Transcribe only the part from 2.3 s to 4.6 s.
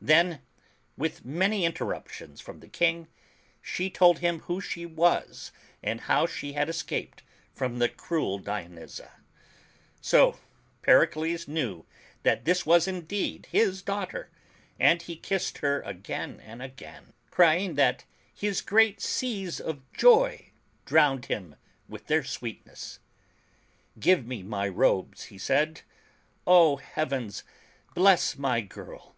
from the King, she told him who